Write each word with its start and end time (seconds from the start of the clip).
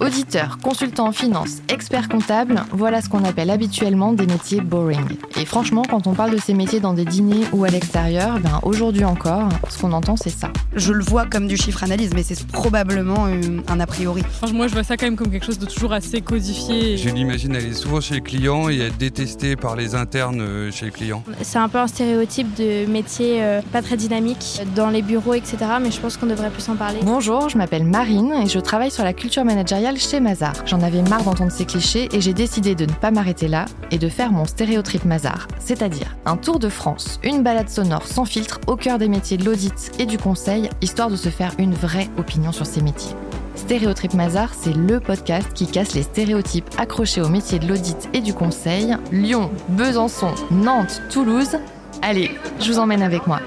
Auditeur, 0.00 0.56
consultant 0.62 1.08
en 1.08 1.12
finance, 1.12 1.58
expert 1.68 2.08
comptable, 2.08 2.62
voilà 2.72 3.02
ce 3.02 3.10
qu'on 3.10 3.22
appelle 3.22 3.50
habituellement 3.50 4.14
des 4.14 4.24
métiers 4.24 4.62
boring. 4.62 5.18
Et 5.38 5.44
franchement, 5.44 5.82
quand 5.88 6.06
on 6.06 6.14
parle 6.14 6.30
de 6.30 6.38
ces 6.38 6.54
métiers 6.54 6.80
dans 6.80 6.94
des 6.94 7.04
dîners 7.04 7.44
ou 7.52 7.64
à 7.64 7.68
l'extérieur, 7.68 8.40
ben 8.40 8.60
aujourd'hui 8.62 9.04
encore, 9.04 9.50
ce 9.68 9.78
qu'on 9.78 9.92
entend 9.92 10.16
c'est 10.16 10.30
ça. 10.30 10.50
Je 10.74 10.94
le 10.94 11.04
vois 11.04 11.26
comme 11.26 11.46
du 11.46 11.58
chiffre 11.58 11.84
analyse, 11.84 12.12
mais 12.14 12.22
c'est 12.22 12.46
probablement 12.46 13.26
euh, 13.26 13.60
un 13.68 13.78
a 13.78 13.86
priori. 13.86 14.22
Moi, 14.54 14.68
je 14.68 14.72
vois 14.72 14.84
ça 14.84 14.96
quand 14.96 15.04
même 15.04 15.16
comme 15.16 15.30
quelque 15.30 15.44
chose 15.44 15.58
de 15.58 15.66
toujours 15.66 15.92
assez 15.92 16.22
codifié. 16.22 16.96
Je 16.96 17.10
l'imagine 17.10 17.54
aller 17.54 17.74
souvent 17.74 18.00
chez 18.00 18.14
les 18.14 18.20
clients 18.22 18.70
et 18.70 18.78
être 18.78 18.96
détestée 18.96 19.54
par 19.54 19.76
les 19.76 19.94
internes 19.94 20.40
euh, 20.40 20.72
chez 20.72 20.86
les 20.86 20.92
clients. 20.92 21.22
C'est 21.42 21.58
un 21.58 21.68
peu 21.68 21.78
un 21.78 21.86
stéréotype 21.86 22.54
de 22.54 22.86
métier 22.86 23.42
euh, 23.42 23.60
pas 23.70 23.82
très 23.82 23.98
dynamique 23.98 24.62
dans 24.74 24.88
les 24.88 25.02
bureaux, 25.02 25.34
etc. 25.34 25.58
Mais 25.82 25.90
je 25.90 26.00
pense 26.00 26.16
qu'on 26.16 26.26
devrait 26.26 26.50
plus 26.50 26.66
en 26.70 26.76
parler. 26.76 27.00
Bonjour, 27.02 27.50
je 27.50 27.58
m'appelle 27.58 27.84
Marine 27.84 28.32
et 28.44 28.46
je 28.46 28.58
travaille 28.58 28.90
sur 28.90 29.04
la 29.04 29.12
culture 29.12 29.44
managériale 29.44 29.89
chez 29.98 30.20
Mazar. 30.20 30.52
J'en 30.66 30.82
avais 30.82 31.02
marre 31.02 31.24
d'entendre 31.24 31.52
ces 31.52 31.64
clichés 31.64 32.08
et 32.12 32.20
j'ai 32.20 32.34
décidé 32.34 32.74
de 32.74 32.84
ne 32.84 32.92
pas 32.92 33.10
m'arrêter 33.10 33.48
là 33.48 33.64
et 33.90 33.98
de 33.98 34.08
faire 34.08 34.32
mon 34.32 34.44
stéréotrip 34.44 35.04
Mazar, 35.04 35.48
c'est-à-dire 35.58 36.16
un 36.26 36.36
tour 36.36 36.58
de 36.58 36.68
France, 36.68 37.18
une 37.22 37.42
balade 37.42 37.68
sonore 37.68 38.06
sans 38.06 38.24
filtre 38.24 38.60
au 38.66 38.76
cœur 38.76 38.98
des 38.98 39.08
métiers 39.08 39.36
de 39.36 39.44
l'audit 39.44 39.92
et 39.98 40.06
du 40.06 40.18
conseil, 40.18 40.70
histoire 40.80 41.10
de 41.10 41.16
se 41.16 41.28
faire 41.28 41.52
une 41.58 41.74
vraie 41.74 42.08
opinion 42.18 42.52
sur 42.52 42.66
ces 42.66 42.82
métiers. 42.82 43.14
Stéréotrip 43.54 44.14
Mazar, 44.14 44.54
c'est 44.54 44.74
le 44.74 45.00
podcast 45.00 45.52
qui 45.54 45.66
casse 45.66 45.94
les 45.94 46.02
stéréotypes 46.02 46.68
accrochés 46.78 47.20
aux 47.20 47.28
métiers 47.28 47.58
de 47.58 47.68
l'audit 47.68 48.08
et 48.12 48.20
du 48.20 48.32
conseil. 48.32 48.96
Lyon, 49.12 49.50
Besançon, 49.68 50.34
Nantes, 50.50 51.02
Toulouse. 51.10 51.58
Allez, 52.02 52.30
je 52.60 52.72
vous 52.72 52.78
emmène 52.78 53.02
avec 53.02 53.26
moi. 53.26 53.40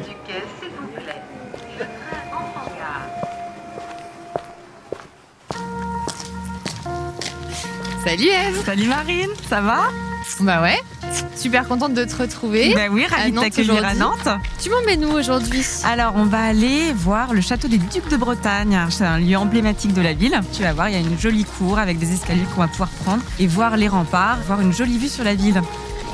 Salut 8.04 8.28
Eve 8.28 8.66
Salut 8.66 8.88
Marine, 8.88 9.30
ça 9.50 9.62
va? 9.62 9.84
Bah 10.42 10.62
ouais, 10.62 10.78
super 11.36 11.68
contente 11.68 11.94
de 11.94 12.04
te 12.04 12.16
retrouver. 12.16 12.74
Bah 12.74 12.82
oui, 12.92 13.06
ravie 13.06 13.32
de 13.32 13.36
Nantes 13.36 13.46
t'accueillir 13.46 13.86
à. 13.86 13.94
Nantes. 13.94 14.28
Tu 14.62 14.70
m'emmènes 14.70 15.06
où 15.06 15.12
aujourd'hui? 15.14 15.66
Alors, 15.86 16.14
on 16.16 16.26
va 16.26 16.40
aller 16.40 16.92
voir 16.94 17.34
le 17.34 17.42
château 17.42 17.68
des 17.68 17.78
Ducs 17.78 18.10
de 18.10 18.18
Bretagne. 18.18 18.78
C'est 18.90 19.06
un 19.06 19.20
lieu 19.20 19.38
emblématique 19.38 19.94
de 19.94 20.02
la 20.02 20.14
ville. 20.14 20.40
Tu 20.54 20.64
vas 20.64 20.74
voir, 20.74 20.90
il 20.90 20.94
y 20.94 20.98
a 20.98 21.00
une 21.00 21.20
jolie 21.20 21.46
cour 21.46 21.80
avec 21.80 21.98
des 21.98 22.14
escaliers 22.14 22.46
qu'on 22.54 22.62
va 22.62 22.68
pouvoir 22.68 22.90
prendre 22.90 23.24
et 23.40 23.48
voir 23.48 23.78
les 23.78 23.88
remparts, 23.88 24.38
voir 24.48 24.62
une 24.62 24.74
jolie 24.74 24.98
vue 24.98 25.10
sur 25.10 25.24
la 25.24 25.36
ville. 25.36 25.62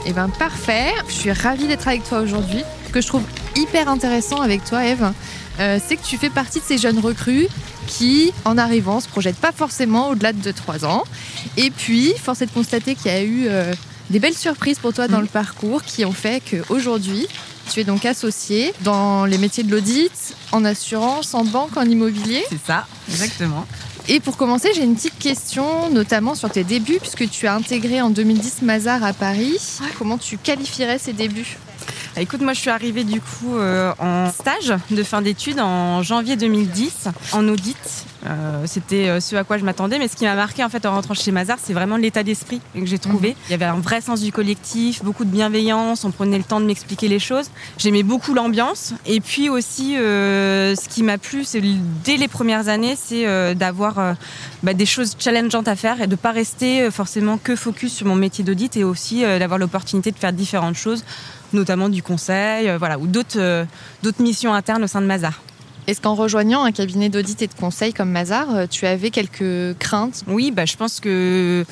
Eh 0.06 0.14
ben 0.14 0.30
parfait, 0.30 0.94
je 1.08 1.14
suis 1.14 1.32
ravie 1.32 1.67
d'être 1.67 1.88
avec 1.88 2.04
toi 2.04 2.20
aujourd'hui. 2.20 2.64
Ce 2.88 2.92
que 2.92 3.02
je 3.02 3.08
trouve 3.08 3.23
hyper 3.56 3.90
intéressant 3.90 4.42
avec 4.42 4.64
toi 4.64 4.86
Eve, 4.86 5.12
euh, 5.60 5.80
c'est 5.86 5.98
que 5.98 6.04
tu 6.04 6.18
fais 6.18 6.30
partie 6.30 6.60
de 6.60 6.66
ces 6.66 6.78
jeunes 6.78 7.00
recrues 7.00 7.48
qui, 7.88 8.32
en 8.46 8.58
arrivant, 8.58 9.00
se 9.00 9.08
projettent 9.08 9.38
pas 9.38 9.52
forcément 9.52 10.10
au-delà 10.10 10.34
de 10.34 10.52
2-3 10.52 10.86
ans. 10.86 11.04
Et 11.58 11.72
puis, 11.72 12.14
force 12.22 12.42
est 12.42 12.46
de 12.46 12.52
constater 12.52 12.96
qu'il 12.96 13.12
y 13.12 13.14
a 13.14 13.22
eu 13.22 13.48
euh, 13.48 13.74
des 14.10 14.20
belles 14.20 14.38
surprises 14.38 14.80
pour 14.80 14.94
toi 14.94 15.08
dans 15.08 15.22
le 15.22 15.28
parcours 15.28 15.84
qui 15.84 16.06
ont 16.06 16.12
fait 16.12 16.42
qu'aujourd'hui, 16.42 17.28
tu 17.72 17.80
es 17.80 17.84
donc 17.84 18.06
associée 18.06 18.74
dans 18.82 19.26
les 19.26 19.38
métiers 19.38 19.64
de 19.64 19.72
l'audit, 19.72 20.36
en 20.52 20.66
assurance, 20.66 21.34
en 21.34 21.44
banque, 21.44 21.78
en 21.78 21.84
immobilier. 21.84 22.44
C'est 22.50 22.66
ça, 22.66 22.88
exactement. 23.10 23.68
Et 24.08 24.20
pour 24.20 24.38
commencer, 24.38 24.70
j'ai 24.73 24.84
une 24.84 24.96
petite 24.96 25.20
question, 25.20 25.90
notamment 25.92 26.34
sur 26.34 26.50
tes 26.50 26.64
débuts, 26.64 26.98
puisque 27.00 27.30
tu 27.30 27.46
as 27.46 27.54
intégré 27.54 28.02
en 28.02 28.10
2010 28.10 28.64
Mazar 28.64 29.04
à 29.04 29.14
Paris. 29.14 29.60
Comment 30.00 30.18
tu 30.18 30.38
qualifierais 30.38 30.98
ces 30.98 31.14
débuts? 31.14 31.58
Écoute, 32.20 32.42
moi 32.42 32.52
je 32.52 32.59
suis 32.59 32.70
arrivée 32.70 33.06
du 33.06 33.22
coup 33.22 33.58
euh, 33.58 33.94
en 33.98 34.30
stage 34.30 34.73
de 34.92 35.03
fin 35.03 35.22
d'études 35.22 35.62
en 35.62 36.03
janvier 36.03 36.36
2010 36.36 37.08
en 37.31 37.48
audit. 37.48 38.06
Euh, 38.28 38.64
C'était 38.66 39.08
euh, 39.08 39.20
ce 39.20 39.36
à 39.36 39.44
quoi 39.44 39.58
je 39.58 39.64
m'attendais, 39.64 39.98
mais 39.98 40.08
ce 40.08 40.16
qui 40.16 40.25
m'a 40.25 40.36
marqué 40.36 40.64
en 40.64 40.70
fait 40.70 40.86
en 40.86 40.92
rentrant 40.92 41.14
chez 41.14 41.31
Mazar, 41.31 41.58
c'est 41.62 41.73
vraiment 41.73 41.98
l'état 41.98 42.23
d'esprit 42.23 42.61
que 42.73 42.86
j'ai 42.86 43.00
trouvé. 43.00 43.36
Il 43.48 43.52
y 43.52 43.53
avait 43.53 43.66
un 43.66 43.80
vrai 43.80 44.02
sens 44.02 44.22
du 44.22 44.31
collectif, 44.31 45.03
beaucoup 45.03 45.23
de 45.23 45.30
bienveillance, 45.30 46.03
on 46.03 46.11
prenait 46.11 46.38
le 46.38 46.44
temps 46.44 46.59
de 46.59 46.66
m'expliquer 46.66 47.08
les 47.08 47.20
choses. 47.20 47.50
J'aimais 47.78 48.04
beaucoup 48.04 48.33
l'ambiance, 48.33 48.94
et 49.05 49.21
puis 49.21 49.49
aussi 49.49 49.98
euh, 49.98 50.76
ce 50.76 50.89
qui 50.89 51.04
m'a 51.04 51.17
plu, 51.17 51.45
c'est 51.45 51.61
dès 52.04 52.17
les 52.17 52.27
premières 52.27 52.67
années, 52.67 52.98
c'est 52.98 53.55
d'avoir 53.55 54.16
bah, 54.64 54.73
des 54.73 54.86
choses 54.86 55.15
challengeantes 55.17 55.67
à 55.67 55.76
faire 55.76 56.02
et 56.02 56.08
de 56.08 56.15
pas 56.15 56.32
rester 56.32 56.92
forcément 56.92 57.38
que 57.38 57.55
focus 57.55 57.94
sur 57.94 58.08
mon 58.08 58.15
métier 58.15 58.44
d'audit, 58.44 58.76
et 58.76 58.83
aussi 58.83 59.21
d'avoir 59.21 59.60
l'opportunité 59.60 60.11
de 60.11 60.17
faire 60.17 60.33
différentes 60.33 60.76
choses 60.76 61.04
notamment 61.52 61.89
du 61.89 62.04
conseil, 62.04 62.70
voilà, 62.77 62.99
ou 62.99 63.08
d'autres 63.08 63.65
d'autres 64.04 64.21
missions 64.21 64.54
internes 64.54 64.83
au 64.83 64.88
sein 64.88 65.02
de 65.02 65.08
Mazar. 65.08 65.42
Est-ce 65.89 66.02
qu'en 66.02 66.14
rejoignant 66.14 66.66
un 66.66 66.72
cabinet 66.72 67.10
d'audit 67.10 67.42
et 67.42 67.48
de 67.48 67.54
conseil 67.55 67.94
comme 67.94 68.11
Mazar, 68.11 68.55
euh, 68.55 68.66
tu 68.70 68.86
avais 68.86 69.10
quelques 69.10 69.76
craintes? 69.80 70.23
Oui, 70.27 70.52
bah, 70.52 70.66
je 70.66 70.77
pense 70.77 71.00
que 71.00 71.66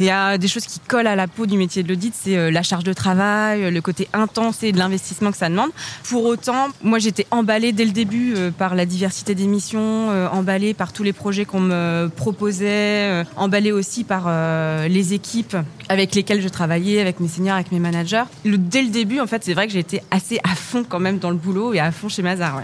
il 0.00 0.04
y 0.04 0.10
a 0.10 0.36
des 0.36 0.48
choses 0.48 0.66
qui 0.66 0.80
collent 0.80 1.06
à 1.06 1.16
la 1.16 1.28
peau 1.28 1.46
du 1.46 1.56
métier 1.56 1.82
de 1.82 1.88
l'audit, 1.88 2.12
c'est 2.14 2.36
euh, 2.36 2.50
la 2.50 2.62
charge 2.62 2.84
de 2.84 2.92
travail, 2.92 3.70
le 3.70 3.80
côté 3.80 4.06
intense 4.12 4.62
et 4.62 4.72
de 4.72 4.76
l'investissement 4.76 5.30
que 5.30 5.38
ça 5.38 5.48
demande. 5.48 5.70
Pour 6.02 6.24
autant, 6.26 6.68
moi 6.82 6.98
j'étais 6.98 7.26
emballée 7.30 7.72
dès 7.72 7.86
le 7.86 7.92
début 7.92 8.34
euh, 8.36 8.50
par 8.50 8.74
la 8.74 8.84
diversité 8.84 9.34
des 9.34 9.46
missions, 9.46 10.10
euh, 10.10 10.28
emballée 10.28 10.74
par 10.74 10.92
tous 10.92 11.02
les 11.02 11.14
projets 11.14 11.46
qu'on 11.46 11.60
me 11.60 12.10
proposait, 12.14 12.68
euh, 12.68 13.24
emballée 13.36 13.72
aussi 13.72 14.04
par 14.04 14.24
euh, 14.26 14.88
les 14.88 15.14
équipes 15.14 15.56
avec 15.88 16.14
lesquelles 16.14 16.42
je 16.42 16.48
travaillais, 16.48 17.00
avec 17.00 17.18
mes 17.18 17.28
seniors, 17.28 17.54
avec 17.54 17.72
mes 17.72 17.80
managers. 17.80 18.24
Dès 18.44 18.82
le 18.82 18.90
début, 18.90 19.20
en 19.20 19.26
fait, 19.26 19.42
c'est 19.42 19.54
vrai 19.54 19.66
que 19.68 19.72
j'ai 19.72 19.78
été 19.78 20.02
assez 20.10 20.38
à 20.44 20.54
fond 20.54 20.84
quand 20.86 21.00
même 21.00 21.18
dans 21.18 21.30
le 21.30 21.36
boulot 21.36 21.72
et 21.72 21.80
à 21.80 21.92
fond 21.92 22.10
chez 22.10 22.20
Mazar. 22.20 22.60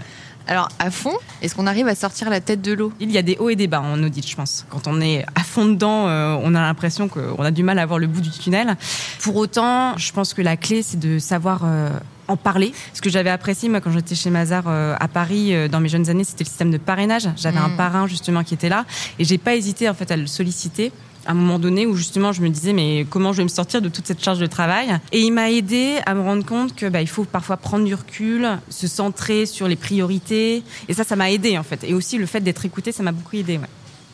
Alors, 0.47 0.69
à 0.79 0.91
fond, 0.91 1.13
est-ce 1.41 1.55
qu'on 1.55 1.67
arrive 1.67 1.87
à 1.87 1.95
sortir 1.95 2.29
la 2.29 2.41
tête 2.41 2.61
de 2.61 2.73
l'eau? 2.73 2.91
Il 2.99 3.11
y 3.11 3.17
a 3.17 3.21
des 3.21 3.37
hauts 3.39 3.49
et 3.49 3.55
des 3.55 3.67
bas 3.67 3.81
en 3.81 4.01
audit, 4.03 4.27
je 4.27 4.35
pense. 4.35 4.65
Quand 4.69 4.87
on 4.87 4.99
est 4.99 5.25
à 5.35 5.41
fond 5.43 5.65
dedans, 5.65 6.07
euh, 6.07 6.37
on 6.43 6.55
a 6.55 6.61
l'impression 6.61 7.07
qu'on 7.07 7.43
a 7.43 7.51
du 7.51 7.63
mal 7.63 7.79
à 7.79 7.85
voir 7.85 7.99
le 7.99 8.07
bout 8.07 8.21
du 8.21 8.29
tunnel. 8.31 8.75
Pour 9.21 9.35
autant, 9.37 9.97
je 9.97 10.11
pense 10.11 10.33
que 10.33 10.41
la 10.41 10.57
clé, 10.57 10.81
c'est 10.83 10.99
de 10.99 11.19
savoir 11.19 11.61
euh, 11.63 11.89
en 12.27 12.37
parler. 12.37 12.73
Ce 12.93 13.01
que 13.01 13.09
j'avais 13.09 13.29
apprécié, 13.29 13.69
moi, 13.69 13.81
quand 13.81 13.91
j'étais 13.91 14.15
chez 14.15 14.29
Mazar 14.29 14.63
euh, 14.67 14.95
à 14.99 15.07
Paris, 15.07 15.53
euh, 15.53 15.67
dans 15.67 15.79
mes 15.79 15.89
jeunes 15.89 16.09
années, 16.09 16.23
c'était 16.23 16.43
le 16.43 16.49
système 16.49 16.71
de 16.71 16.77
parrainage. 16.77 17.29
J'avais 17.37 17.59
un 17.59 17.69
Mm. 17.69 17.77
parrain, 17.77 18.07
justement, 18.07 18.43
qui 18.43 18.53
était 18.53 18.69
là. 18.69 18.85
Et 19.19 19.23
j'ai 19.25 19.37
pas 19.37 19.55
hésité, 19.55 19.87
en 19.89 19.93
fait, 19.93 20.09
à 20.11 20.17
le 20.17 20.27
solliciter 20.27 20.91
à 21.25 21.31
un 21.31 21.33
moment 21.33 21.59
donné 21.59 21.85
où 21.85 21.95
justement 21.95 22.31
je 22.31 22.41
me 22.41 22.49
disais 22.49 22.73
mais 22.73 23.05
comment 23.09 23.33
je 23.33 23.37
vais 23.37 23.43
me 23.43 23.49
sortir 23.49 23.81
de 23.81 23.89
toute 23.89 24.07
cette 24.07 24.23
charge 24.23 24.39
de 24.39 24.47
travail? 24.47 24.99
Et 25.11 25.21
il 25.21 25.31
m'a 25.31 25.51
aidé 25.51 25.99
à 26.05 26.13
me 26.13 26.21
rendre 26.21 26.45
compte 26.45 26.75
que 26.75 26.87
bah, 26.87 27.01
il 27.01 27.07
faut 27.07 27.23
parfois 27.23 27.57
prendre 27.57 27.85
du 27.85 27.95
recul 27.95 28.47
se 28.69 28.87
centrer 28.87 29.45
sur 29.45 29.67
les 29.67 29.75
priorités 29.75 30.63
et 30.87 30.93
ça 30.93 31.03
ça 31.03 31.15
m'a 31.15 31.31
aidé 31.31 31.57
en 31.57 31.63
fait 31.63 31.83
et 31.83 31.93
aussi 31.93 32.17
le 32.17 32.25
fait 32.25 32.41
d'être 32.41 32.65
écouté 32.65 32.91
ça 32.91 33.03
m'a 33.03 33.11
beaucoup 33.11 33.35
aidé 33.35 33.57
ouais. 33.57 33.69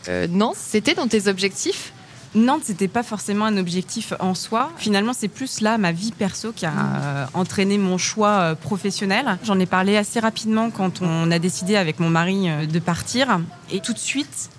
Euh, 0.09 0.27
Non, 0.29 0.53
c'était 0.55 0.93
dans 0.93 1.07
tes 1.07 1.27
objectifs? 1.27 1.91
Nantes, 2.35 2.63
c'était 2.65 2.87
pas 2.87 3.03
forcément 3.03 3.45
un 3.45 3.57
objectif 3.57 4.13
en 4.19 4.35
soi. 4.35 4.71
Finalement, 4.77 5.13
c'est 5.13 5.27
plus 5.27 5.61
là 5.61 5.77
ma 5.77 5.91
vie 5.91 6.11
perso 6.11 6.51
qui 6.51 6.65
a 6.65 6.71
euh, 6.71 7.25
entraîné 7.33 7.77
mon 7.77 7.97
choix 7.97 8.29
euh, 8.29 8.55
professionnel. 8.55 9.37
J'en 9.43 9.59
ai 9.59 9.65
parlé 9.65 9.97
assez 9.97 10.19
rapidement 10.19 10.69
quand 10.69 11.01
on 11.01 11.31
a 11.31 11.39
décidé 11.39 11.77
avec 11.77 11.99
mon 11.99 12.09
mari 12.09 12.49
euh, 12.49 12.65
de 12.65 12.79
partir. 12.79 13.39
Et 13.71 13.79
tout 13.79 13.93
de 13.93 13.97
suite, 13.97 14.49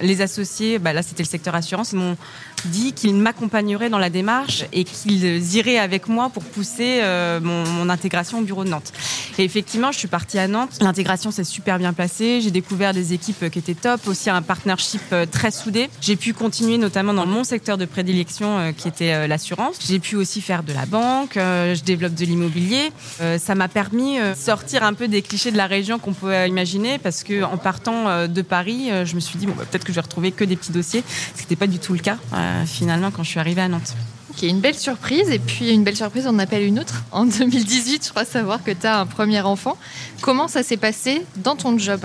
les 0.00 0.20
associés, 0.20 0.78
bah 0.78 0.92
là 0.92 1.02
c'était 1.02 1.22
le 1.22 1.28
secteur 1.28 1.54
assurance, 1.54 1.94
dit 2.66 2.92
qu'ils 2.92 3.16
m'accompagneraient 3.16 3.90
dans 3.90 3.98
la 3.98 4.10
démarche 4.10 4.64
et 4.72 4.84
qu'ils 4.84 5.54
iraient 5.56 5.78
avec 5.78 6.08
moi 6.08 6.30
pour 6.30 6.44
pousser 6.44 6.98
euh, 7.02 7.40
mon, 7.40 7.88
intégration 7.88 8.38
au 8.38 8.42
bureau 8.42 8.64
de 8.64 8.68
Nantes. 8.68 8.92
Et 9.38 9.44
effectivement, 9.44 9.92
je 9.92 9.98
suis 9.98 10.08
partie 10.08 10.38
à 10.38 10.48
Nantes. 10.48 10.78
L'intégration 10.80 11.30
s'est 11.30 11.44
super 11.44 11.78
bien 11.78 11.92
passée. 11.92 12.40
J'ai 12.42 12.50
découvert 12.50 12.92
des 12.92 13.12
équipes 13.12 13.48
qui 13.50 13.58
étaient 13.58 13.74
top, 13.74 14.06
aussi 14.06 14.28
un 14.30 14.42
partnership 14.42 15.00
euh, 15.12 15.26
très 15.26 15.50
soudé. 15.50 15.88
J'ai 16.00 16.16
pu 16.16 16.34
continuer 16.34 16.76
notamment 16.76 17.14
dans 17.14 17.26
mon 17.26 17.44
secteur 17.44 17.78
de 17.78 17.84
prédilection 17.84 18.58
euh, 18.58 18.72
qui 18.72 18.88
était 18.88 19.26
l'assurance. 19.26 19.78
J'ai 19.86 19.98
pu 19.98 20.16
aussi 20.16 20.40
faire 20.40 20.62
de 20.62 20.72
la 20.72 20.86
banque. 20.86 21.32
Je 21.36 21.82
développe 21.82 22.14
de 22.14 22.24
l'immobilier. 22.24 22.90
Ça 23.38 23.54
m'a 23.54 23.68
permis 23.68 24.18
de 24.18 24.34
sortir 24.34 24.82
un 24.82 24.94
peu 24.94 25.08
des 25.08 25.22
clichés 25.22 25.50
de 25.50 25.56
la 25.56 25.66
région 25.66 25.98
qu'on 25.98 26.12
pouvait 26.12 26.48
imaginer 26.48 26.98
parce 26.98 27.22
que 27.22 27.42
en 27.42 27.56
partant 27.56 28.26
de 28.26 28.42
Paris, 28.42 28.90
je 29.04 29.14
me 29.14 29.20
suis 29.20 29.38
dit 29.38 29.46
bon, 29.46 29.54
bah, 29.56 29.64
peut-être 29.70 29.84
que 29.84 29.92
je 29.92 29.96
vais 29.96 30.02
retrouver 30.02 30.32
que 30.32 30.44
des 30.44 30.56
petits 30.56 30.72
dossiers. 30.72 31.02
Ce 31.34 31.42
n'était 31.42 31.56
pas 31.56 31.66
du 31.66 31.78
tout 31.78 31.92
le 31.92 32.00
cas 32.00 32.18
finalement 32.66 33.10
quand 33.10 33.22
je 33.22 33.30
suis 33.30 33.40
arrivée 33.40 33.62
à 33.62 33.68
Nantes. 33.68 33.94
Ok, 34.30 34.42
une 34.42 34.60
belle 34.60 34.74
surprise. 34.74 35.30
Et 35.30 35.38
puis, 35.38 35.70
une 35.72 35.84
belle 35.84 35.96
surprise, 35.96 36.26
on 36.28 36.38
appelle 36.38 36.62
une 36.62 36.78
autre. 36.78 37.04
En 37.12 37.24
2018, 37.26 38.04
je 38.04 38.10
crois 38.10 38.24
savoir 38.24 38.62
que 38.62 38.70
tu 38.70 38.86
as 38.86 39.00
un 39.00 39.06
premier 39.06 39.40
enfant. 39.40 39.76
Comment 40.20 40.48
ça 40.48 40.62
s'est 40.62 40.76
passé 40.76 41.24
dans 41.36 41.56
ton 41.56 41.78
job 41.78 42.00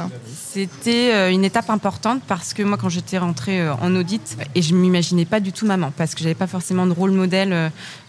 C'était 0.52 1.12
euh, 1.14 1.32
une 1.32 1.44
étape 1.44 1.70
importante 1.70 2.22
parce 2.28 2.54
que 2.54 2.62
moi, 2.64 2.78
quand 2.78 2.90
j'étais 2.90 3.18
rentrée 3.18 3.60
euh, 3.62 3.74
en 3.76 3.96
audit, 3.96 4.38
et 4.56 4.62
je 4.62 4.76
m'imaginais 4.76 5.26
pas 5.26 5.40
du 5.40 5.52
tout 5.52 5.66
maman 5.66 5.92
parce 5.98 6.14
que 6.14 6.22
j'avais 6.22 6.36
pas 6.36 6.48
forcément 6.48 6.86
de 6.86 6.94
rôle 6.94 7.12
modèle 7.12 7.52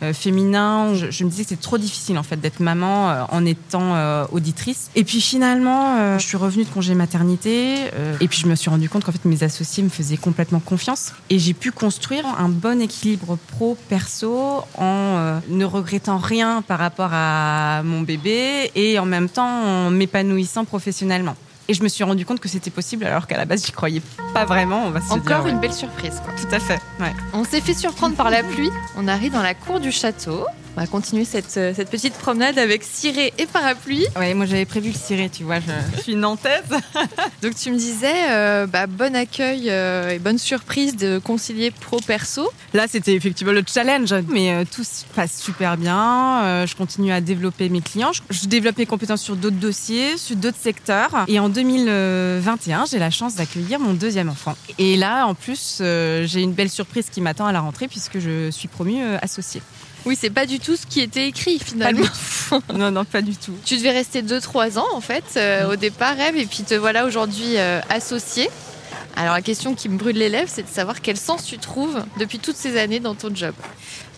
euh, 0.03 0.13
féminin. 0.13 0.95
Je, 0.95 1.11
je 1.11 1.25
me 1.25 1.31
disais 1.31 1.45
que 1.45 1.49
c'est 1.49 1.61
trop 1.61 1.79
difficile 1.79 2.19
en 2.19 2.23
fait 2.23 2.37
d'être 2.37 2.61
maman 2.61 3.27
en 3.31 3.45
étant 3.47 4.27
auditrice. 4.31 4.91
Et 4.95 5.05
puis 5.05 5.21
finalement, 5.21 6.19
je 6.19 6.25
suis 6.25 6.37
revenue 6.37 6.65
de 6.65 6.69
congé 6.69 6.95
maternité 6.95 7.87
et 8.21 8.29
puis 8.29 8.39
je 8.39 8.47
me 8.47 8.55
suis 8.55 8.71
rendu 8.71 8.89
compte 8.89 9.05
qu'en 9.05 9.13
fait 9.13 9.25
mes 9.25 9.43
associés 9.43 9.83
me 9.83 9.89
faisaient 9.89 10.17
complètement 10.17 10.61
confiance 10.61 11.13
et 11.31 11.39
j'ai 11.39 11.55
pu 11.55 11.73
construire 11.73 12.27
un 12.39 12.49
bon 12.49 12.81
équilibre 12.81 13.39
pro 13.49 13.77
perso 14.05 14.63
en 14.77 15.17
euh, 15.17 15.39
ne 15.49 15.65
regrettant 15.65 16.19
rien 16.19 16.61
par 16.63 16.79
rapport 16.79 17.11
à 17.13 17.83
mon 17.85 18.03
bébé 18.03 18.71
et 18.75 18.99
en 18.99 19.07
même 19.07 19.29
temps 19.31 19.47
en 19.47 19.91
m'épanouissant 19.91 20.65
professionnellement. 20.67 21.35
Et 21.69 21.75
je 21.75 21.83
me 21.83 21.89
suis 21.89 22.05
rendu 22.05 22.27
compte 22.27 22.41
que 22.41 22.49
c'était 22.49 22.71
possible 22.71 23.07
alors 23.07 23.27
qu'à 23.27 23.39
la 23.39 23.47
base, 23.47 23.65
j'y 23.65 23.73
croyais 23.73 24.03
pas 24.35 24.45
vraiment. 24.45 24.85
On 24.85 24.91
va 24.91 25.01
se 25.01 25.07
Encore 25.07 25.23
dire, 25.23 25.45
ouais. 25.45 25.51
une 25.53 25.61
belle 25.61 25.73
surprise. 25.73 26.21
Quoi. 26.23 26.35
Tout 26.39 26.55
à 26.55 26.61
fait. 26.61 26.79
Ouais. 27.01 27.15
On 27.33 27.45
s'est 27.45 27.63
fait 27.63 27.73
surprendre 27.73 28.15
par 28.15 28.29
la 28.29 28.43
pluie. 28.43 28.69
On 28.99 29.09
arrive 29.09 29.33
dans 29.33 29.43
la 29.43 29.55
cour 29.55 29.81
du 29.81 29.91
château. 29.91 30.45
On 30.77 30.81
va 30.81 30.87
continuer 30.89 31.25
cette, 31.25 31.57
euh, 31.57 31.73
cette 31.73 31.89
petite 31.89 32.15
promenade 32.15 32.59
avec 32.59 32.83
ciré 32.83 33.33
et 33.39 33.47
parapluie. 33.47 34.07
Ouais, 34.17 34.35
moi 34.35 34.45
j'avais 34.45 34.65
prévu 34.65 34.89
le 34.89 34.97
ciré, 34.99 35.31
tu 35.31 35.45
vois, 35.45 35.61
je, 35.61 35.71
je 35.97 36.03
suis 36.03 36.17
nantaise. 36.17 36.65
Donc 37.43 37.55
tu 37.55 37.71
me 37.71 37.79
disais, 37.79 38.31
euh, 38.31 38.67
bah, 38.67 38.89
bon 38.89 39.15
accueil 39.15 39.71
euh, 39.71 40.11
et 40.11 40.19
bonne 40.19 40.39
surprise 40.39 40.97
de 40.97 41.21
concilier 41.21 41.71
pro-perso. 41.71 42.51
Là, 42.73 42.87
c'était 42.89 43.15
effectivement 43.15 43.53
le 43.53 43.63
challenge, 43.67 44.13
mais 44.29 44.51
euh, 44.53 44.65
tout 44.69 44.83
se 44.83 45.05
passe 45.15 45.41
super 45.41 45.77
bien. 45.77 46.65
Je 46.67 46.75
continue 46.75 47.13
à 47.13 47.21
développer 47.21 47.69
mes 47.69 47.81
clients. 47.81 48.13
Je, 48.13 48.23
je 48.31 48.49
développe 48.49 48.79
mes 48.79 48.87
compétences 48.87 49.23
sur 49.23 49.37
d'autres 49.37 49.57
dossiers, 49.57 50.17
sur 50.17 50.35
d'autres 50.35 50.59
secteurs. 50.61 51.25
Et 51.29 51.39
en 51.39 51.49
2021, 51.49 52.87
j'ai 52.87 52.99
la 52.99 53.11
chance 53.11 53.37
d'accueillir 53.37 53.79
mon 53.79 53.93
deuxième 53.93 54.29
enfant. 54.29 54.57
Et 54.79 54.97
là, 54.97 55.27
en 55.27 55.35
plus, 55.35 55.77
j'ai 55.81 56.43
une 56.43 56.53
belle 56.53 56.71
surprise 56.71 57.11
qui 57.11 57.21
m'attend 57.21 57.47
à 57.47 57.53
la 57.53 57.61
rentrée 57.61 57.87
puisque 57.87 58.19
je 58.19 58.51
suis 58.51 58.69
promue 58.69 59.03
associée. 59.23 59.63
Oui, 60.07 60.19
c'est 60.21 60.31
pas 60.31 60.47
du 60.47 60.61
tout 60.61 60.77
ce 60.77 60.87
qui 60.87 61.01
était 61.01 61.29
écrit 61.29 61.59
finalement. 61.59 62.07
non, 62.75 62.91
non, 62.91 63.05
pas 63.05 63.23
du 63.23 63.37
tout. 63.37 63.55
Tu 63.65 63.77
devais 63.77 63.91
rester 63.91 64.23
2-3 64.23 64.79
ans 64.79 64.87
en 64.93 65.01
fait 65.01 65.25
euh, 65.37 65.73
au 65.73 65.77
départ, 65.77 66.17
Rêve, 66.17 66.37
et 66.37 66.47
puis 66.47 66.63
te 66.63 66.75
voilà 66.75 67.07
aujourd'hui 67.07 67.57
euh, 67.57 67.81
associé. 67.89 68.51
Alors 69.17 69.35
la 69.35 69.43
question 69.43 69.75
qui 69.75 69.89
me 69.89 69.97
brûle 69.97 70.17
les 70.17 70.29
lèvres, 70.29 70.51
c'est 70.53 70.63
de 70.63 70.69
savoir 70.69 71.01
quel 71.01 71.17
sens 71.17 71.45
tu 71.45 71.59
trouves 71.59 72.03
depuis 72.19 72.39
toutes 72.39 72.57
ces 72.57 72.79
années 72.79 73.01
dans 73.01 73.15
ton 73.15 73.35
job. 73.35 73.55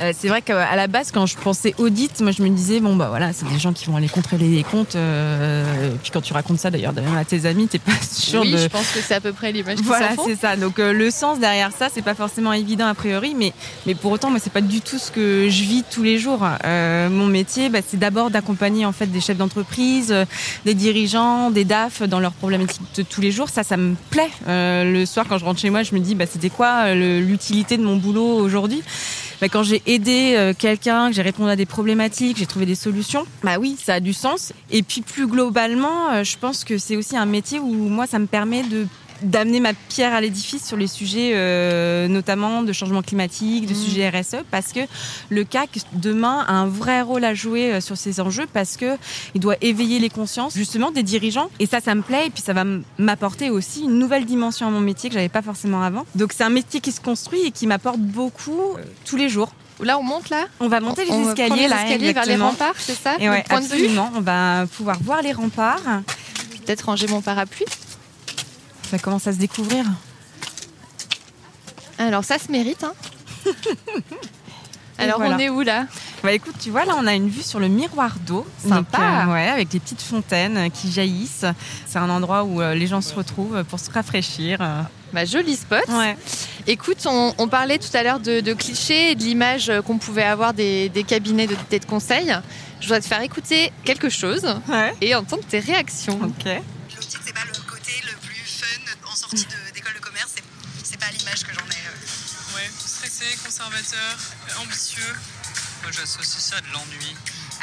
Euh, 0.01 0.13
c'est 0.19 0.29
vrai 0.29 0.43
qu'à 0.43 0.75
la 0.77 0.87
base, 0.87 1.11
quand 1.11 1.27
je 1.27 1.37
pensais 1.37 1.75
audit, 1.79 2.21
moi 2.21 2.31
je 2.33 2.43
me 2.43 2.49
disais 2.49 2.81
bon 2.81 2.97
bah 2.97 3.09
voilà, 3.09 3.33
c'est 3.33 3.49
des 3.49 3.59
gens 3.59 3.73
qui 3.73 3.87
vont 3.87 3.97
aller 3.97 4.09
contrôler 4.09 4.49
les 4.49 4.63
comptes. 4.63 4.97
euh, 4.97 5.95
et 5.95 5.99
puis 6.03 6.11
quand 6.11 6.21
tu 6.21 6.33
racontes 6.33 6.59
ça 6.59 6.71
d'ailleurs 6.71 6.95
à 7.17 7.25
tes 7.25 7.47
amis, 7.47 7.69
t'es 7.69 7.79
pas 7.79 7.93
sûr 8.11 8.41
oui, 8.43 8.53
de. 8.53 8.57
je 8.59 8.69
pense 8.69 8.91
que 8.91 9.01
c'est 9.01 9.15
à 9.15 9.21
peu 9.21 9.33
près 9.33 9.53
l'image 9.53 9.79
Voilà, 9.83 10.11
c'est 10.25 10.37
ça. 10.37 10.57
Donc 10.57 10.79
euh, 10.79 10.93
le 10.93 11.11
sens 11.11 11.39
derrière 11.39 11.73
ça, 11.73 11.89
c'est 11.93 12.03
pas 12.03 12.15
forcément 12.15 12.53
évident 12.53 12.87
a 12.87 12.95
priori, 12.95 13.35
mais 13.35 13.53
mais 13.87 13.95
pour 13.95 14.13
autant, 14.13 14.31
moi 14.31 14.39
c'est 14.43 14.53
pas 14.53 14.61
du 14.61 14.81
tout 14.81 14.99
ce 14.99 15.11
que 15.11 15.49
je 15.49 15.63
vis 15.63 15.85
tous 15.91 16.03
les 16.03 16.19
jours. 16.19 16.47
Mon 16.65 17.27
métier, 17.27 17.69
bah, 17.69 17.81
c'est 17.87 17.99
d'abord 17.99 18.31
d'accompagner 18.31 18.87
en 18.87 18.93
fait 18.93 19.07
des 19.07 19.21
chefs 19.21 19.37
d'entreprise, 19.37 20.15
des 20.65 20.75
dirigeants, 20.75 21.51
des 21.51 21.65
DAF 21.65 22.03
dans 22.03 22.21
leurs 22.21 22.33
problématiques 22.33 22.83
de 22.97 23.03
tous 23.03 23.21
les 23.21 23.31
jours. 23.31 23.49
Ça, 23.49 23.63
ça 23.63 23.77
me 23.77 23.95
plaît. 24.11 24.31
Le 24.93 25.07
soir, 25.07 25.27
quand 25.29 25.39
je 25.39 25.45
rentre 25.45 25.61
chez 25.61 25.71
moi, 25.71 25.83
je 25.83 25.95
me 25.95 26.01
dis 26.01 26.15
bah 26.15 26.27
c'était 26.27 26.51
quoi 26.51 26.87
euh, 26.87 27.21
l'utilité 27.21 27.77
de 27.77 27.83
mon 27.83 27.97
boulot 27.97 28.37
aujourd'hui? 28.39 28.83
Bah, 29.41 29.49
quand 29.49 29.63
j'ai 29.63 29.83
aidé 29.87 30.35
euh, 30.37 30.55
quelqu'un, 30.59 31.09
que 31.09 31.15
j'ai 31.15 31.23
répondu 31.23 31.51
à 31.51 31.57
des 31.57 31.67
problématiques, 31.67 32.39
j'ai 32.39 32.47
trouvé 32.47 32.65
des 32.65 32.75
solutions, 32.75 33.27
bah 33.43 33.59
oui, 33.59 33.77
ça 33.79 33.95
a 33.95 34.01
du 34.01 34.13
sens. 34.13 34.53
Et 34.71 34.83
puis 34.83 35.03
plus 35.03 35.27
globalement, 35.27 36.11
euh, 36.13 36.25
je 36.25 36.39
pense 36.39 36.65
que 36.65 36.79
c'est 36.79 36.97
aussi 36.97 37.17
un 37.17 37.27
métier 37.27 37.59
où 37.59 37.73
moi, 37.73 38.07
ça 38.07 38.19
me 38.19 38.27
permet 38.27 38.63
de 38.63 38.87
d'amener 39.23 39.61
ma 39.61 39.73
pierre 39.73 40.13
à 40.15 40.21
l'édifice 40.21 40.67
sur 40.67 40.77
les 40.77 40.87
sujets 40.87 41.33
euh, 41.35 42.09
notamment 42.09 42.63
de 42.63 42.73
changement 42.73 43.03
climatique, 43.03 43.67
de 43.67 43.73
Mmh. 43.73 43.77
sujets 43.77 44.09
RSE, 44.11 44.37
parce 44.51 44.73
que 44.73 44.81
le 45.31 45.45
CAC 45.45 45.79
demain 45.93 46.45
a 46.49 46.53
un 46.53 46.67
vrai 46.67 47.03
rôle 47.03 47.25
à 47.25 47.35
jouer 47.35 47.73
euh, 47.75 47.81
sur 47.81 47.97
ces 47.97 48.21
enjeux, 48.21 48.47
parce 48.53 48.77
que 48.77 48.97
il 49.35 49.41
doit 49.41 49.57
éveiller 49.61 49.99
les 49.99 50.11
consciences 50.11 50.55
justement 50.55 50.91
des 50.91 51.03
dirigeants. 51.03 51.49
Et 51.61 51.67
ça, 51.67 51.81
ça 51.81 51.95
me 51.95 52.03
plaît, 52.03 52.27
et 52.27 52.31
puis 52.31 52.43
ça 52.43 52.53
va 52.53 52.65
m'apporter 52.99 53.51
aussi 53.51 53.83
une 53.85 53.99
nouvelle 53.99 54.25
dimension 54.25 54.67
à 54.67 54.71
mon 54.71 54.81
métier 54.81 55.09
que 55.11 55.15
j'avais 55.15 55.29
pas 55.29 55.43
forcément 55.43 55.83
avant. 55.83 56.05
Donc 56.15 56.33
c'est 56.35 56.45
un 56.45 56.51
métier 56.51 56.81
qui 56.81 56.93
se 56.93 57.01
construit 57.01 57.41
et 57.47 57.51
qui 57.51 57.67
m'apporte 57.67 57.99
beaucoup 57.99 58.75
euh, 58.77 58.83
tous 59.05 59.17
les 59.17 59.29
jours. 59.29 59.51
Là, 59.83 59.99
on 59.99 60.03
monte 60.03 60.31
là? 60.31 60.47
On 60.61 60.69
va 60.69 60.81
monter 60.81 61.05
les 61.05 61.11
On 61.11 61.23
va 61.25 61.31
escaliers 61.33 61.63
les 61.63 61.69
là, 61.69 61.83
escaliers 61.85 62.13
vers 62.15 62.25
les 62.25 62.37
remparts, 62.37 62.75
c'est 62.79 62.95
ça? 62.99 63.17
Et 63.19 63.29
ouais, 63.29 63.39
Le 63.43 63.49
point 63.49 63.61
de 63.61 63.67
vue? 63.67 63.73
absolument. 63.73 64.11
On 64.17 64.21
va 64.21 64.67
pouvoir 64.75 64.99
voir 65.03 65.21
les 65.23 65.33
remparts. 65.33 65.81
Peut-être 66.65 66.87
ranger 66.87 67.07
mon 67.09 67.21
parapluie. 67.21 67.67
Ça 68.91 68.99
commence 68.99 69.27
à 69.27 69.33
se 69.33 69.39
découvrir. 69.39 69.85
Alors 71.99 72.25
ça 72.25 72.39
se 72.39 72.51
mérite. 72.51 72.85
Hein 72.85 72.93
Alors 74.99 75.19
voilà. 75.19 75.37
on 75.37 75.39
est 75.39 75.49
où 75.51 75.61
là? 75.61 75.87
Bah 76.23 76.33
écoute, 76.33 76.55
tu 76.59 76.71
vois, 76.71 76.87
là, 76.87 76.95
on 76.99 77.07
a 77.07 77.15
une 77.15 77.29
vue 77.29 77.43
sur 77.43 77.61
le 77.61 77.69
miroir 77.69 78.17
d'eau. 78.27 78.47
Sympa. 78.67 78.97
Donc, 78.99 79.29
euh, 79.29 79.33
ouais, 79.35 79.49
avec 79.49 79.69
des 79.69 79.79
petites 79.79 80.01
fontaines 80.01 80.57
euh, 80.57 80.69
qui 80.71 80.91
jaillissent. 80.91 81.45
C'est 81.87 81.99
un 81.99 82.09
endroit 82.09 82.45
où 82.45 82.63
euh, 82.63 82.75
les 82.75 82.87
gens 82.87 83.03
se 83.03 83.15
retrouvent 83.15 83.63
pour 83.65 83.79
se 83.79 83.91
rafraîchir. 83.91 84.59
bah, 85.13 85.25
Joli 85.27 85.55
spot. 85.55 85.85
Ouais. 85.91 86.17
Écoute, 86.67 87.05
on, 87.07 87.35
on 87.37 87.47
parlait 87.47 87.79
tout 87.79 87.95
à 87.95 88.03
l'heure 88.03 88.21
de, 88.21 88.41
de 88.41 88.55
clichés 88.55 89.11
et 89.11 89.15
de 89.15 89.23
l'image 89.23 89.71
qu'on 89.87 89.99
pouvait 89.99 90.25
avoir 90.25 90.55
des, 90.55 90.89
des 90.89 91.05
cabinets 91.05 91.47
de 91.47 91.55
tête 91.69 91.87
conseil. 91.87 92.35
Je 92.81 92.89
dois 92.89 93.01
te 93.01 93.07
faire 93.07 93.21
écouter 93.21 93.71
quelque 93.85 94.09
chose 94.09 94.47
Ouais. 94.69 94.95
et 95.03 95.15
entendre 95.15 95.45
tes 95.47 95.61
réactions. 95.61 96.19
Ok. 96.23 96.45
L'optique, 96.95 97.21
c'est 97.23 97.35
pas 97.35 97.41
sortie 99.29 99.47
de- 99.47 99.73
d'école 99.75 99.95
de 99.95 99.99
commerce. 100.01 100.33
C'est- 100.37 100.43
C'est 100.85 100.99
pas 101.01 101.11
l'image 101.11 101.43
que 101.43 101.53
j'en 101.53 101.67
ai. 101.67 101.83
euh. 101.89 102.55
Ouais, 102.55 102.71
stressé, 102.79 103.25
conservateur, 103.45 104.17
ambitieux. 104.63 105.15
Moi, 105.83 105.91
j'associe 105.91 106.41
ça 106.43 106.57
à 106.57 106.61
de 106.61 106.67
l'ennui. 106.73 107.17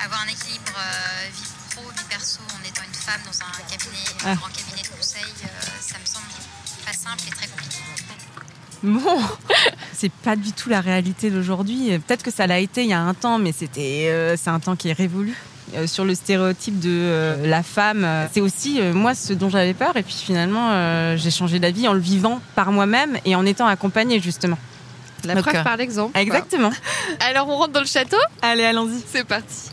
Avoir 0.04 0.22
un 0.22 0.28
équilibre 0.28 0.74
euh, 0.78 1.30
vie 1.34 1.50
pro, 1.72 1.84
vie 1.90 2.04
perso 2.10 2.40
en 2.54 2.68
étant 2.68 2.84
une 2.84 2.94
femme 2.94 3.22
dans 3.26 3.40
un 3.46 3.52
cabinet, 3.70 4.04
un 4.26 4.32
Ah. 4.32 4.36
grand 4.36 4.50
cabinet 4.50 4.82
de 4.84 4.88
conseil, 4.90 5.24
euh, 5.24 5.48
ça 5.82 5.96
me 6.00 6.06
semble 6.06 6.26
pas 6.86 6.92
simple 6.94 7.24
et 7.28 7.32
très 7.32 7.48
compliqué. 7.48 7.78
Bon, 8.84 9.22
c'est 9.98 10.12
pas 10.12 10.36
du 10.36 10.52
tout 10.52 10.68
la 10.70 10.82
réalité 10.82 11.30
d'aujourd'hui. 11.32 11.98
Peut-être 12.00 12.24
que 12.24 12.32
ça 12.32 12.46
l'a 12.46 12.60
été 12.60 12.84
il 12.84 12.90
y 12.90 12.94
a 12.94 13.00
un 13.00 13.14
temps, 13.14 13.40
mais 13.40 13.54
c'était, 13.58 14.10
euh, 14.10 14.36
c'est 14.36 14.50
un 14.50 14.60
temps 14.60 14.76
qui 14.76 14.90
est 14.90 14.94
révolu. 14.94 15.34
Euh, 15.76 15.88
sur 15.88 16.06
le 16.06 16.14
stéréotype 16.14 16.80
de 16.80 16.90
euh, 16.92 17.48
la 17.48 17.64
femme, 17.64 18.06
c'est 18.32 18.42
aussi 18.42 18.80
euh, 18.80 18.94
moi 18.94 19.16
ce 19.16 19.34
dont 19.34 19.50
j'avais 19.50 19.74
peur. 19.74 19.96
Et 19.98 20.04
puis 20.04 20.14
finalement, 20.14 20.70
euh, 20.72 21.18
j'ai 21.18 21.32
changé 21.32 21.60
d'avis 21.60 21.88
en 21.88 21.94
le 21.94 22.00
vivant 22.00 22.42
par 22.56 22.72
moi-même 22.72 23.18
et 23.26 23.36
en 23.36 23.46
étant 23.46 23.66
accompagnée 23.66 24.20
justement. 24.20 24.58
La 25.24 25.36
Donc, 25.36 25.46
preuve 25.46 25.64
par 25.64 25.78
l'exemple. 25.78 26.18
Exactement. 26.18 26.72
Alors 27.22 27.48
on 27.48 27.58
rentre 27.58 27.72
dans 27.72 27.80
le 27.80 27.86
château 27.88 28.18
Allez, 28.42 28.66
allons-y. 28.66 29.02
C'est 29.08 29.24
parti. 29.24 29.72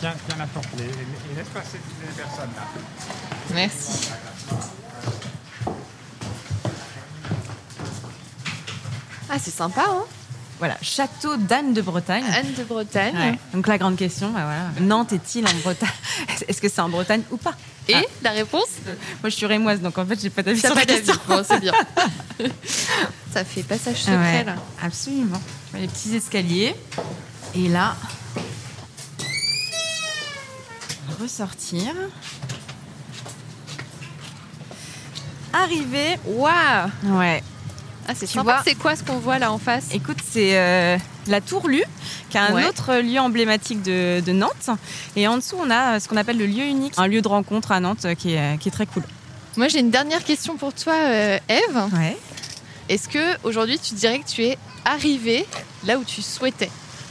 Viens, 0.00 0.14
viens 0.26 0.38
la 0.38 0.46
porte 0.46 0.66
et, 0.78 0.82
et 0.82 1.36
laisse 1.36 1.48
passer 1.54 1.78
toutes 1.78 2.08
les 2.08 2.22
personnes 2.22 2.50
là. 2.56 2.62
Merci. 3.54 4.08
Ah, 9.30 9.36
c'est 9.38 9.50
sympa, 9.50 9.84
hein 9.86 10.04
Voilà, 10.58 10.76
château 10.82 11.36
d'Anne 11.36 11.72
de 11.72 11.80
Bretagne. 11.80 12.24
Anne 12.34 12.52
de 12.56 12.64
Bretagne. 12.64 13.14
Ouais. 13.16 13.38
Donc 13.54 13.66
la 13.68 13.78
grande 13.78 13.96
question, 13.96 14.30
bah 14.30 14.40
voilà, 14.44 14.70
Nantes 14.80 15.12
est-il 15.12 15.46
en 15.46 15.54
Bretagne 15.62 15.88
Est-ce 16.48 16.60
que 16.60 16.68
c'est 16.68 16.80
en 16.80 16.88
Bretagne 16.88 17.22
ou 17.30 17.36
pas 17.36 17.54
Et 17.86 17.94
Ah. 17.94 18.02
la 18.22 18.30
réponse? 18.32 18.66
Moi, 19.22 19.30
je 19.30 19.36
suis 19.36 19.46
rémoise, 19.46 19.80
donc 19.80 19.96
en 19.98 20.04
fait, 20.04 20.20
j'ai 20.20 20.30
pas 20.30 20.42
d'avis 20.42 20.58
sur 20.60 20.74
pas 20.74 20.80
la 20.80 20.86
question. 20.86 21.14
Bon, 21.28 21.44
c'est 21.46 21.60
bien. 21.60 21.72
Ça 23.32 23.44
fait 23.44 23.62
passage 23.62 23.98
secret, 24.02 24.16
Ouais, 24.16 24.44
là. 24.44 24.56
Absolument. 24.82 25.40
Les 25.74 25.86
petits 25.86 26.16
escaliers. 26.16 26.74
Et 27.54 27.68
là, 27.68 27.94
ressortir. 31.20 31.94
Arriver. 35.52 36.18
Waouh 36.26 36.90
Ouais. 37.04 37.42
Ah, 38.08 38.12
c'est 38.16 38.26
sympa. 38.26 38.62
C'est 38.64 38.74
quoi 38.74 38.96
ce 38.96 39.04
qu'on 39.04 39.18
voit 39.18 39.38
là 39.38 39.52
en 39.52 39.58
face? 39.58 39.88
Écoute, 39.92 40.16
c'est 40.26 40.56
euh, 40.58 40.96
la 41.26 41.40
Tour 41.42 41.68
Lu, 41.68 41.82
qui 42.30 42.36
est 42.38 42.40
un 42.40 42.54
Ouais. 42.54 42.64
autre 42.66 42.94
lieu 42.96 43.20
emblématique 43.20 43.82
de, 43.82 44.20
de 44.20 44.32
Nantes. 44.32 44.70
Et 45.14 45.28
en 45.28 45.36
dessous, 45.36 45.56
on 45.60 45.70
a 45.70 45.96
euh, 45.96 46.00
ce 46.00 46.08
qu'on 46.08 46.16
appelle 46.16 46.38
le 46.38 46.46
lieu 46.46 46.64
unique, 46.64 46.94
un 46.96 47.06
lieu 47.06 47.20
de 47.20 47.28
rencontre 47.28 47.70
à 47.70 47.80
Nantes 47.80 48.06
euh, 48.06 48.14
qui 48.14 48.32
est, 48.34 48.58
qui 48.58 48.68
est 48.68 48.72
très 48.72 48.86
cool. 48.86 49.02
Moi, 49.58 49.68
j'ai 49.68 49.80
une 49.80 49.90
dernière 49.90 50.24
question 50.24 50.56
pour 50.56 50.72
toi, 50.72 50.94
euh, 50.94 51.38
Eve. 51.50 51.80
Ouais. 51.94 52.16
Est-ce 52.88 53.08
que 53.08 53.36
aujourd'hui, 53.44 53.78
tu 53.78 53.94
dirais 53.94 54.20
que 54.20 54.26
tu 54.26 54.42
es 54.44 54.56
arrivée 54.86 55.46
là 55.84 55.98
où 55.98 56.04
tu 56.04 56.22
souhaitais? 56.22 56.70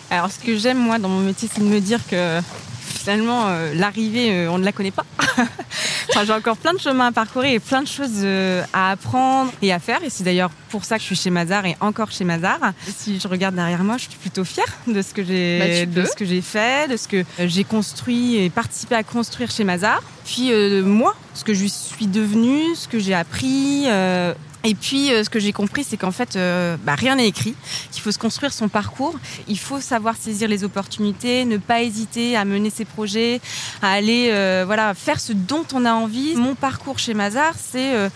Alors, 0.09 0.31
ce 0.31 0.39
que 0.39 0.57
j'aime, 0.57 0.79
moi, 0.79 0.97
dans 0.97 1.09
mon 1.09 1.19
métier, 1.19 1.47
c'est 1.53 1.59
de 1.61 1.65
me 1.67 1.79
dire 1.79 1.99
que 2.09 2.39
finalement, 2.81 3.47
euh, 3.49 3.73
l'arrivée, 3.75 4.47
on 4.47 4.57
ne 4.57 4.65
la 4.65 4.71
connaît 4.71 4.89
pas. 4.91 5.05
Enfin, 6.09 6.23
j'ai 6.25 6.33
encore 6.33 6.57
plein 6.57 6.73
de 6.73 6.79
chemins 6.79 7.07
à 7.07 7.11
parcourir 7.11 7.51
et 7.51 7.59
plein 7.59 7.81
de 7.81 7.87
choses 7.87 8.21
euh, 8.23 8.63
à 8.73 8.91
apprendre 8.91 9.51
et 9.61 9.71
à 9.73 9.79
faire. 9.79 10.01
Et 10.03 10.09
c'est 10.09 10.23
d'ailleurs 10.23 10.49
pour 10.69 10.83
ça 10.85 10.95
que 10.95 11.01
je 11.01 11.07
suis 11.07 11.15
chez 11.15 11.29
Mazar 11.29 11.65
et 11.65 11.75
encore 11.81 12.11
chez 12.11 12.23
Mazar. 12.23 12.59
Si 12.95 13.19
je 13.19 13.27
regarde 13.27 13.55
derrière 13.55 13.83
moi, 13.83 13.97
je 13.97 14.03
suis 14.03 14.15
plutôt 14.17 14.43
fière 14.45 14.65
de 14.87 15.01
ce 15.01 15.13
que 15.13 15.23
j'ai, 15.23 15.59
Bah, 15.59 15.65
tu 15.81 15.85
de 15.87 16.01
peux. 16.01 16.07
ce 16.07 16.15
que 16.15 16.25
j'ai 16.25 16.41
fait, 16.41 16.89
de 16.89 16.97
ce 16.97 17.07
que 17.07 17.17
euh, 17.17 17.47
j'ai 17.47 17.63
construit 17.65 18.37
et 18.37 18.49
participé 18.49 18.95
à 18.95 19.03
construire 19.03 19.51
chez 19.51 19.63
Mazar. 19.63 20.01
Puis 20.25 20.51
euh, 20.51 20.81
moi, 20.83 21.13
ce 21.33 21.43
que 21.43 21.53
je 21.53 21.65
suis 21.65 22.07
devenue, 22.07 22.63
ce 22.75 22.87
que 22.87 22.99
j'ai 22.99 23.13
appris. 23.13 23.83
euh, 23.87 24.33
et 24.63 24.75
puis, 24.75 25.13
euh, 25.13 25.23
ce 25.23 25.29
que 25.29 25.39
j'ai 25.39 25.53
compris, 25.53 25.83
c'est 25.83 25.97
qu'en 25.97 26.11
fait, 26.11 26.35
euh, 26.35 26.77
bah, 26.83 26.95
rien 26.95 27.15
n'est 27.15 27.27
écrit, 27.27 27.55
qu'il 27.91 28.01
faut 28.01 28.11
se 28.11 28.19
construire 28.19 28.51
son 28.53 28.67
parcours. 28.67 29.17
Il 29.47 29.59
faut 29.59 29.79
savoir 29.79 30.15
saisir 30.15 30.47
les 30.49 30.63
opportunités, 30.63 31.45
ne 31.45 31.57
pas 31.57 31.83
hésiter 31.83 32.35
à 32.35 32.43
mener 32.43 32.69
ses 32.69 32.85
projets, 32.85 33.39
à 33.81 33.91
aller 33.91 34.29
euh, 34.31 34.63
voilà, 34.65 34.93
faire 34.93 35.19
ce 35.19 35.33
dont 35.33 35.65
on 35.73 35.85
a 35.85 35.93
envie. 35.93 36.35
Mon 36.35 36.55
parcours 36.55 36.99
chez 36.99 37.13
Mazar, 37.13 37.53
c'est 37.57 37.95
euh, 37.95 38.09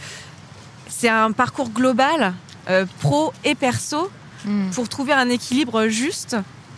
un 1.04 1.32
parcours 1.32 1.70
global, 1.70 2.34
pro 3.00 3.34
et 3.44 3.56
perso, 3.56 4.10
Hmm. 4.44 4.72
pour 4.72 4.90
trouver 4.90 5.14
un 5.14 5.30
équilibre 5.30 5.86
juste 5.86 6.36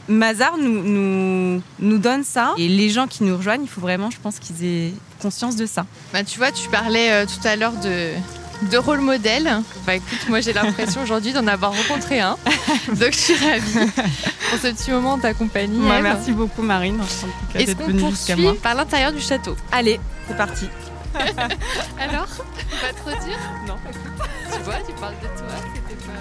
Mazar 0.09 0.57
nous, 0.57 0.83
nous, 0.83 1.61
nous 1.79 1.97
donne 1.97 2.25
ça. 2.25 2.53
Et 2.57 2.67
les 2.67 2.89
gens 2.89 3.07
qui 3.07 3.23
nous 3.23 3.37
rejoignent, 3.37 3.63
il 3.63 3.69
faut 3.69 3.79
vraiment, 3.79 4.11
je 4.11 4.17
pense, 4.21 4.37
qu'ils 4.37 4.65
aient 4.65 4.93
conscience 5.21 5.55
de 5.55 5.65
ça. 5.65 5.85
Bah, 6.11 6.25
tu 6.25 6.39
vois, 6.39 6.51
tu 6.51 6.67
parlais 6.67 7.25
tout 7.25 7.47
à 7.47 7.55
l'heure 7.55 7.71
de, 7.71 8.09
de 8.61 8.77
rôle 8.77 9.01
modèle. 9.01 9.61
Bah 9.85 9.95
écoute, 9.95 10.29
moi 10.29 10.39
j'ai 10.39 10.53
l'impression 10.53 11.01
aujourd'hui 11.03 11.33
d'en 11.33 11.47
avoir 11.47 11.73
rencontré 11.73 12.19
un. 12.19 12.37
Donc 12.87 13.11
je 13.11 13.17
suis 13.17 13.35
ravie 13.35 13.91
pour 14.49 14.59
ce 14.59 14.67
petit 14.67 14.91
moment 14.91 15.17
de 15.17 15.23
ta 15.23 15.33
compagnie. 15.33 15.79
Ouais, 15.79 15.97
Ève. 15.97 16.03
merci 16.03 16.31
beaucoup, 16.31 16.61
Marine. 16.61 17.01
Est-ce 17.55 17.75
qu'on 17.75 17.93
poursuit 17.93 18.35
moi. 18.35 18.55
par 18.61 18.75
l'intérieur 18.75 19.11
du 19.11 19.19
château? 19.19 19.55
Allez, 19.71 19.99
c'est 20.27 20.37
parti. 20.37 20.67
Alors 21.99 22.27
Pas 22.27 22.93
trop 22.95 23.11
dur 23.11 23.37
Non, 23.67 23.75
écoute, 23.87 24.29
tu 24.51 24.59
vois, 24.63 24.75
tu 24.87 24.93
parles 24.93 25.13
de 25.21 25.27
toi, 25.27 25.47
c'était 25.75 25.95
pas... 26.07 26.13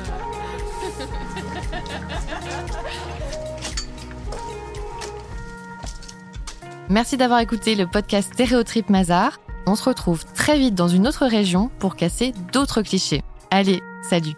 Merci 6.89 7.17
d'avoir 7.17 7.41
écouté 7.41 7.75
le 7.75 7.87
podcast 7.87 8.35
Stéréotrip 8.35 8.91
Mazar. 8.91 9.41
On 9.67 9.77
se 9.77 9.85
retrouve 9.85 10.25
très 10.43 10.59
vite 10.59 10.75
dans 10.75 10.89
une 10.89 11.07
autre 11.07 11.27
région 11.27 11.71
pour 11.79 11.95
casser 11.95 12.33
d'autres 12.53 12.83
clichés. 12.83 13.23
Allez, 13.53 13.81
salut 14.03 14.35